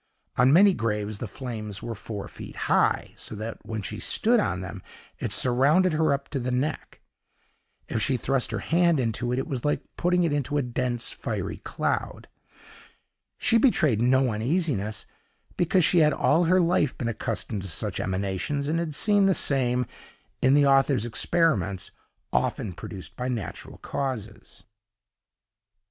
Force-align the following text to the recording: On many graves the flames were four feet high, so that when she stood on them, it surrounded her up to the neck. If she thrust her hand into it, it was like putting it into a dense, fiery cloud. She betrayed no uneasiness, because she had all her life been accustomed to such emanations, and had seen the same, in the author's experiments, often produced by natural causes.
On 0.35 0.51
many 0.51 0.73
graves 0.73 1.19
the 1.19 1.27
flames 1.27 1.83
were 1.83 1.93
four 1.93 2.27
feet 2.27 2.55
high, 2.55 3.13
so 3.15 3.35
that 3.35 3.63
when 3.63 3.83
she 3.83 3.99
stood 3.99 4.39
on 4.39 4.61
them, 4.61 4.81
it 5.19 5.31
surrounded 5.31 5.93
her 5.93 6.11
up 6.11 6.27
to 6.29 6.39
the 6.39 6.49
neck. 6.49 7.01
If 7.87 8.01
she 8.01 8.17
thrust 8.17 8.49
her 8.49 8.57
hand 8.61 8.99
into 8.99 9.31
it, 9.31 9.37
it 9.37 9.45
was 9.45 9.63
like 9.63 9.83
putting 9.97 10.23
it 10.23 10.33
into 10.33 10.57
a 10.57 10.63
dense, 10.63 11.11
fiery 11.11 11.57
cloud. 11.57 12.27
She 13.37 13.59
betrayed 13.59 14.01
no 14.01 14.31
uneasiness, 14.33 15.05
because 15.55 15.85
she 15.85 15.99
had 15.99 16.13
all 16.13 16.45
her 16.45 16.59
life 16.59 16.97
been 16.97 17.07
accustomed 17.07 17.61
to 17.61 17.67
such 17.67 17.99
emanations, 17.99 18.67
and 18.67 18.79
had 18.79 18.95
seen 18.95 19.27
the 19.27 19.35
same, 19.35 19.85
in 20.41 20.55
the 20.55 20.65
author's 20.65 21.05
experiments, 21.05 21.91
often 22.33 22.73
produced 22.73 23.15
by 23.15 23.27
natural 23.27 23.77
causes. 23.77 24.63